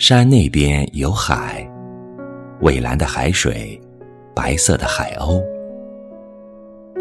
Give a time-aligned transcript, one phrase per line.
[0.00, 1.62] 山那边有海，
[2.62, 3.78] 蔚蓝的海水，
[4.34, 5.44] 白色的海鸥，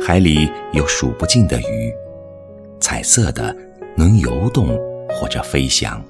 [0.06, 1.94] 海里有数不尽的鱼，
[2.82, 3.56] 彩色的，
[3.96, 4.78] 能游动
[5.10, 6.04] 或者飞翔。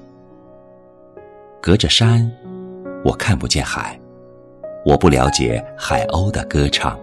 [1.62, 2.28] 隔着山，
[3.04, 3.96] 我看不见海，
[4.84, 6.98] 我不了解海鸥的歌唱。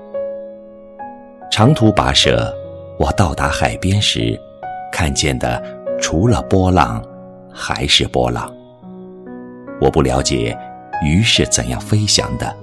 [1.49, 2.53] 长途跋涉，
[2.99, 4.37] 我到达海边时，
[4.91, 5.63] 看见的
[5.97, 7.01] 除了波浪，
[7.49, 8.53] 还是波浪。
[9.79, 10.57] 我不了解
[11.03, 12.55] 鱼是怎样飞翔的，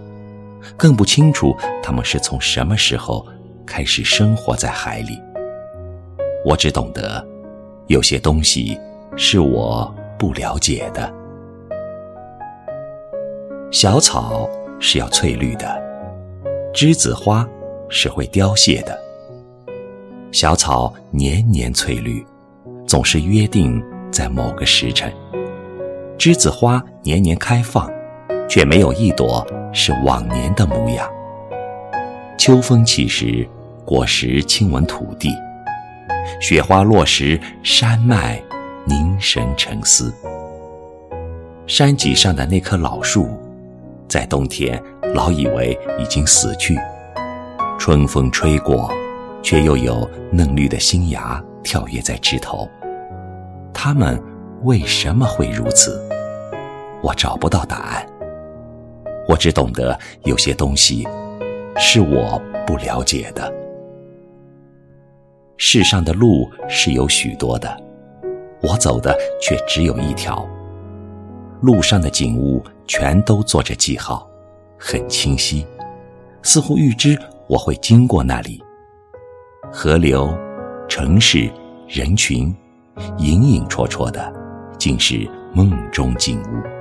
[0.77, 3.24] 更不清楚它们是从什么时候
[3.64, 5.20] 开始生活在海里。
[6.45, 7.24] 我只懂得，
[7.87, 8.79] 有些东西
[9.16, 11.12] 是我不了解的。
[13.70, 14.48] 小草
[14.79, 15.66] 是要翠绿的，
[16.74, 17.48] 栀子花
[17.88, 18.98] 是会凋谢的。
[20.32, 22.24] 小草年年翠绿，
[22.87, 25.12] 总是约定在某个时辰。
[26.18, 27.87] 栀子花年年开放，
[28.49, 31.07] 却没有一朵是往年的模样。
[32.38, 33.47] 秋风起时，
[33.85, 35.29] 果实亲吻土地；
[36.41, 38.43] 雪花落时，山脉
[38.87, 40.13] 凝神沉思。
[41.66, 43.29] 山脊上的那棵老树，
[44.09, 44.82] 在冬天
[45.15, 46.75] 老以为已经死去，
[47.79, 48.91] 春风吹过，
[49.43, 52.66] 却又有嫩绿的新芽跳跃在枝头。
[53.75, 54.19] 它们。
[54.63, 56.09] 为什么会如此？
[57.05, 58.07] 我找不到答案。
[59.29, 61.07] 我只懂得有些东西
[61.77, 63.52] 是我不了解的。
[65.59, 67.77] 世上的路是有许多的，
[68.62, 70.47] 我走的却只有一条。
[71.60, 74.26] 路上的景物全都做着记号，
[74.78, 75.66] 很清晰，
[76.43, 78.62] 似乎预知我会经过那里。
[79.70, 80.37] 河流、
[80.88, 81.50] 城市、
[81.87, 82.54] 人群，
[83.19, 84.32] 隐隐绰绰的。
[84.76, 86.73] 竟是梦中景物。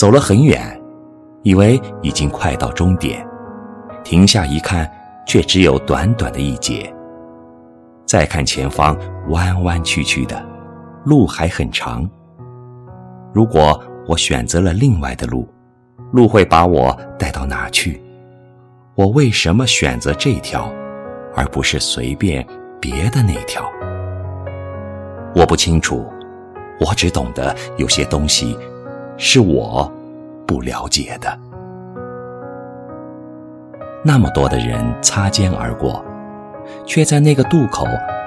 [0.00, 0.58] 走了很远，
[1.42, 3.22] 以为已经快到终点，
[4.02, 4.90] 停下一看，
[5.26, 6.90] 却只有短短的一截。
[8.06, 8.96] 再看前方，
[9.28, 10.42] 弯弯曲曲的，
[11.04, 12.08] 路还很长。
[13.34, 15.46] 如果我选择了另外的路，
[16.12, 18.02] 路会把我带到哪去？
[18.94, 20.72] 我为什么选择这条，
[21.36, 22.42] 而不是随便
[22.80, 23.70] 别的那条？
[25.36, 26.10] 我不清楚，
[26.80, 28.56] 我只懂得有些东西
[29.22, 29.92] 是我
[30.46, 31.38] 不了解的。
[34.02, 36.02] 那么多的人擦肩而过，
[36.86, 37.84] 却在那个渡口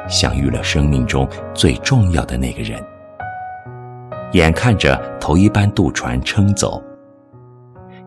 [0.07, 2.79] 相遇了生命中最重要的那个人。
[4.33, 6.79] 眼看着头一班渡船撑走，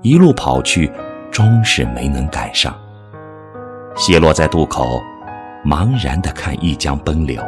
[0.01, 0.89] 一路跑去，
[1.29, 2.73] 终是没能赶上。
[3.97, 5.03] 斜落在渡口，
[5.65, 7.43] 茫然的看一江奔流。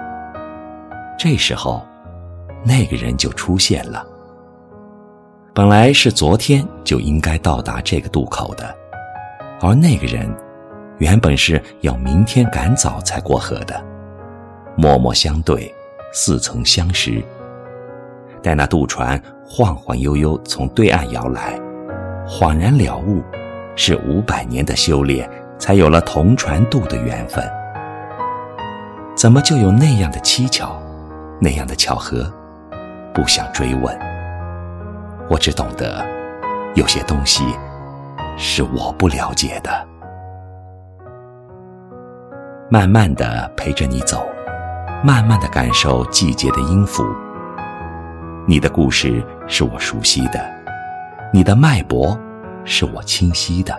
[1.16, 1.86] 这时候，
[2.64, 4.04] 那个人就出现了。
[5.58, 8.72] 本来是昨天就应该到达这个渡口的，
[9.60, 10.32] 而那个人
[10.98, 13.84] 原本是要明天赶早才过河的。
[14.76, 15.74] 默默相对，
[16.12, 17.20] 似曾相识。
[18.40, 21.58] 待那渡船晃晃悠悠从对岸摇来，
[22.24, 23.20] 恍然了悟，
[23.74, 27.44] 是五百年的修炼，才有了同船渡的缘分。
[29.16, 30.80] 怎么就有那样的蹊跷？
[31.40, 32.32] 那样的巧合，
[33.12, 34.07] 不想追问。
[35.30, 36.04] 我只懂得，
[36.74, 37.44] 有些东西
[38.36, 39.86] 是我不了解的。
[42.70, 44.26] 慢慢的陪着你走，
[45.04, 47.04] 慢慢的感受季节的音符。
[48.46, 50.40] 你的故事是我熟悉的，
[51.32, 52.18] 你的脉搏
[52.64, 53.78] 是我清晰的，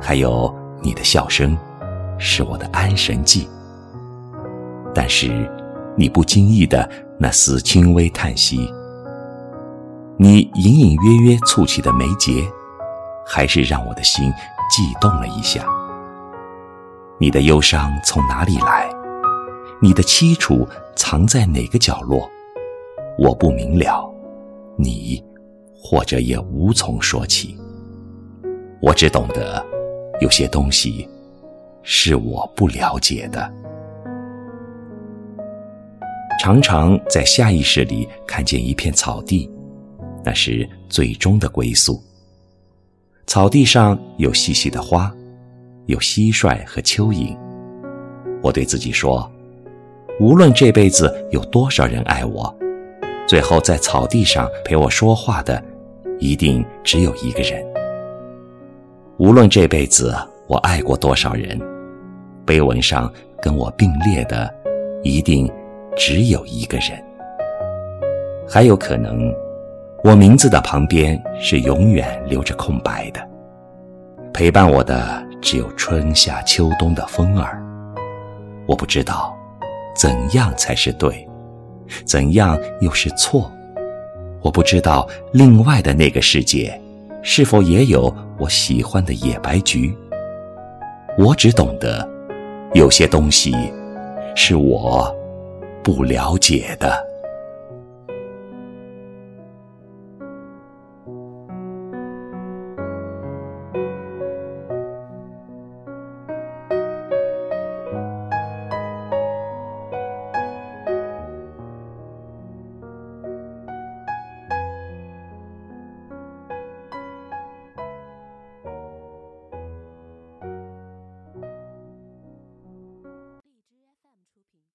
[0.00, 1.58] 还有你的笑声，
[2.16, 3.48] 是我的安神剂。
[4.94, 5.50] 但是。
[6.00, 8.72] 你不经意的那丝轻微叹息，
[10.20, 12.44] 你隐隐约约蹙起的眉睫，
[13.24, 14.32] 还是让我的心
[14.68, 15.64] 悸动了一下。
[17.20, 18.90] 你的忧伤从哪里来？
[19.80, 20.66] 你的凄楚
[20.96, 22.28] 藏在哪个角落？
[23.16, 24.12] 我不明了，
[24.76, 25.24] 你
[25.72, 27.56] 或者也无从说起。
[28.82, 29.64] 我只懂得，
[30.20, 31.08] 有些东西
[31.84, 33.48] 是我不了解的。
[36.40, 39.48] 常常在下意识里看见一片草地，
[40.28, 41.98] 那是最终的归宿。
[43.26, 45.10] 草地上有细细的花，
[45.86, 47.34] 有蟋蟀和蚯蚓。
[48.42, 49.26] 我对自己说，
[50.20, 52.54] 无论这辈子有多少人爱我，
[53.26, 55.64] 最后在草地上陪我说话的，
[56.18, 57.64] 一定只有一个人。
[59.16, 60.14] 无论这辈子
[60.46, 61.58] 我爱过多少人，
[62.44, 63.10] 碑文上
[63.40, 64.54] 跟我并列的，
[65.02, 65.50] 一定。
[65.96, 67.02] 只有一个人，
[68.46, 69.34] 还有可能
[70.04, 73.20] 我名字的旁边是永远留着空白的，
[74.32, 77.60] 陪伴我的只有春夏秋冬的风儿。
[78.64, 79.36] 我不知道
[79.96, 81.28] 怎样才是对，
[82.04, 83.50] 怎样又是错。
[84.40, 86.80] 我不知道另外的那个世界
[87.22, 89.92] 是否也有我喜欢的野白菊。
[91.18, 92.08] 我只懂得，
[92.72, 93.52] 有些东西
[94.36, 95.12] 是我
[95.82, 97.07] 不了解的。